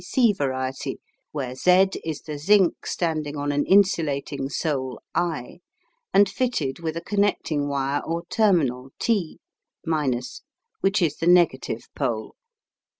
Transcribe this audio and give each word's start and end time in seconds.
C. 0.03 0.29
C." 0.31 0.33
variety, 0.33 0.99
where 1.31 1.53
Z 1.53 1.89
is 2.03 2.21
the 2.21 2.39
zinc 2.39 2.87
standing 2.87 3.37
on 3.37 3.51
an 3.51 3.67
insulating 3.67 4.49
sole 4.49 4.99
I, 5.13 5.59
and 6.11 6.27
fitted 6.27 6.79
with 6.79 6.97
a 6.97 7.01
connecting 7.01 7.67
wire 7.67 8.01
or 8.03 8.23
terminal 8.25 8.89
T 8.97 9.39
(),which 10.81 11.03
is 11.03 11.17
the 11.17 11.27
negative 11.27 11.83
pole. 11.95 12.33